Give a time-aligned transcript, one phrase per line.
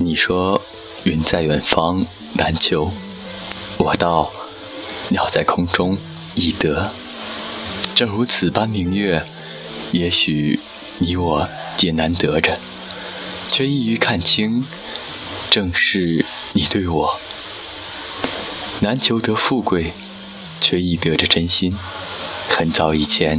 [0.00, 0.62] 你说
[1.02, 2.92] 云在远方难求，
[3.78, 4.30] 我道
[5.08, 5.98] 鸟在空中
[6.36, 6.92] 易得。
[7.94, 9.24] 正如此般明月，
[9.90, 10.60] 也许
[10.98, 12.56] 你我皆难得着，
[13.50, 14.64] 却易于看清。
[15.50, 17.18] 正是你对我
[18.80, 19.92] 难求得富贵，
[20.64, 21.76] 却易得着真心。
[22.48, 23.38] 很早以前，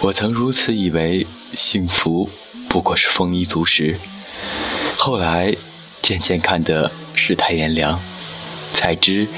[0.00, 2.30] 我曾如此以为，幸福
[2.70, 3.98] 不过是丰衣足食。
[4.96, 5.54] 后来
[6.00, 8.00] 渐渐看得世态炎凉，
[8.72, 9.28] 才知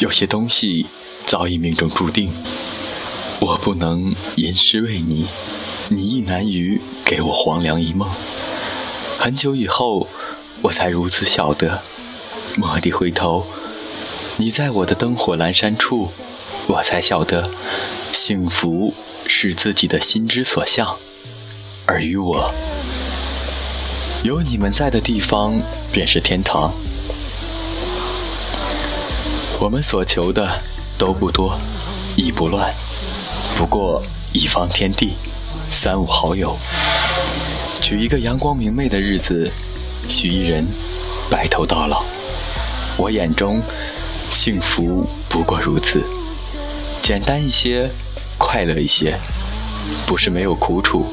[0.00, 0.86] 有些东西
[1.24, 2.32] 早已命中注定。
[3.38, 5.28] 我不能吟诗为你，
[5.90, 8.10] 你亦难于给我黄粱一梦。
[9.16, 10.08] 很久以后，
[10.62, 11.80] 我才如此晓得。
[12.56, 13.46] 蓦地回头，
[14.40, 16.08] 你在我的灯火阑珊处，
[16.68, 17.50] 我才晓得，
[18.12, 18.94] 幸福
[19.26, 20.96] 是自己的心之所向，
[21.86, 22.48] 而于我，
[24.22, 26.72] 有你们在的地方便是天堂。
[29.58, 30.48] 我们所求的
[30.96, 31.58] 都不多，
[32.14, 32.72] 亦不乱。
[33.56, 34.00] 不过
[34.32, 35.14] 一方天地，
[35.68, 36.56] 三五好友，
[37.80, 39.50] 取一个阳光明媚的日子，
[40.08, 40.64] 许一人
[41.28, 42.04] 白头到老。
[42.96, 43.60] 我眼中
[44.50, 46.02] 幸福不过如此，
[47.02, 47.86] 简单一些，
[48.38, 49.14] 快乐一些，
[50.06, 51.04] 不是没有苦楚，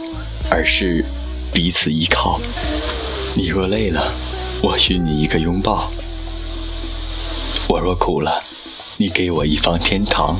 [0.49, 1.03] 而是
[1.51, 2.39] 彼此依靠。
[3.35, 4.13] 你若累了，
[4.61, 5.91] 我许你一个拥抱；
[7.67, 8.41] 我若苦了，
[8.95, 10.39] 你给我一方天堂。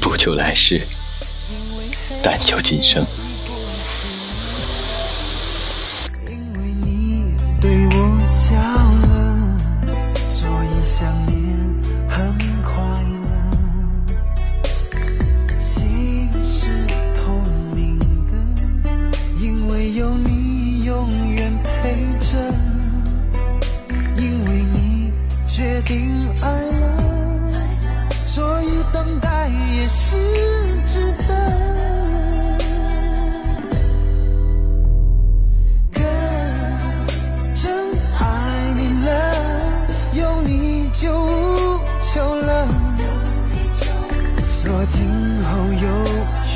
[0.00, 0.80] 不求来世，
[2.22, 3.04] 但求今生。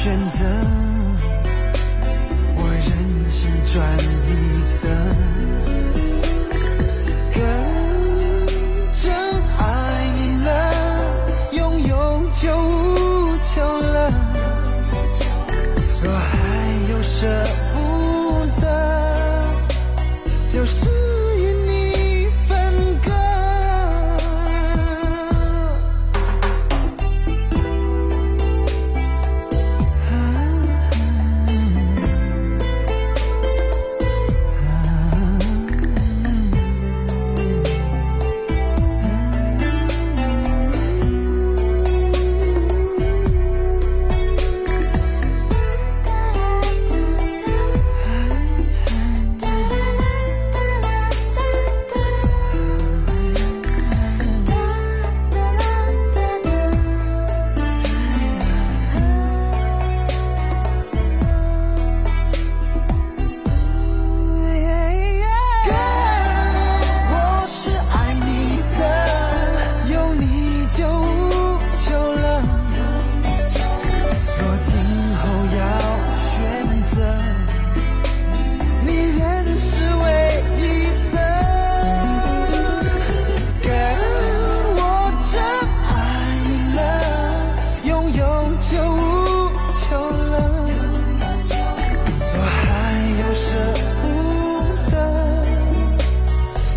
[0.09, 0.47] 选择，
[2.57, 4.08] 我任性转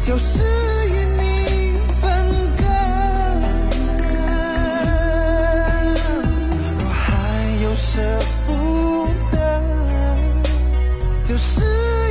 [0.04, 0.44] 就是
[0.88, 2.26] 与你分
[2.58, 2.64] 隔
[6.80, 7.06] 若还
[7.64, 8.02] 有舍
[8.48, 9.62] 不得
[11.28, 11.62] 就是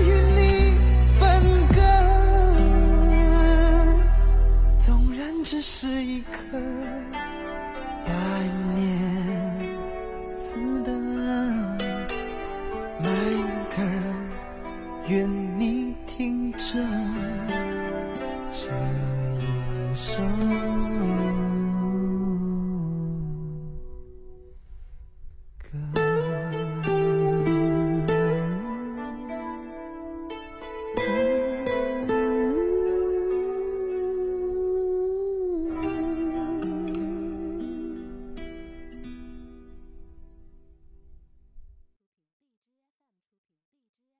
[0.02, 0.78] 与你
[1.18, 1.42] 分
[1.74, 1.80] 隔
[4.78, 6.56] 纵然只是一刻
[8.06, 8.12] 爱
[8.76, 8.78] 你
[10.36, 10.92] 似的
[13.00, 13.82] 每一刻
[15.08, 16.80] 愿你听着
[18.50, 18.72] 这
[19.38, 21.19] 一首。